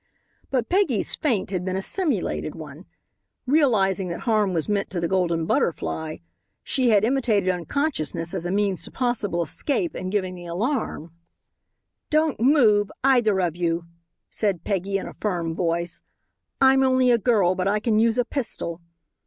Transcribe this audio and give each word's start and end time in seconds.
But 0.49 0.67
Peggy's 0.67 1.13
faint 1.15 1.51
had 1.51 1.63
been 1.63 1.75
a 1.75 1.81
simulated 1.83 2.55
one. 2.55 2.85
Realizing 3.45 4.07
that 4.07 4.21
harm 4.21 4.51
was 4.51 4.67
meant 4.67 4.89
to 4.89 4.99
the 4.99 5.07
Golden 5.07 5.45
Butterfly, 5.45 6.17
she 6.63 6.89
had 6.89 7.03
imitated 7.03 7.49
unconsciousness 7.49 8.33
as 8.33 8.47
a 8.47 8.51
means 8.51 8.83
to 8.85 8.91
possible 8.91 9.43
escape 9.43 9.93
and 9.93 10.11
giving 10.11 10.33
the 10.33 10.47
alarm. 10.47 11.11
"Don't 12.09 12.39
move, 12.39 12.89
either 13.03 13.39
of 13.41 13.55
you," 13.55 13.85
said 14.31 14.63
Peggy, 14.63 14.97
in 14.97 15.05
a 15.07 15.13
firm 15.13 15.53
voice. 15.53 16.01
"I'm 16.59 16.81
only 16.81 17.11
a 17.11 17.19
girl, 17.19 17.53
but 17.53 17.67
I 17.67 17.79
can 17.79 17.99
use 17.99 18.17
a 18.17 18.25
pistol." 18.25 18.81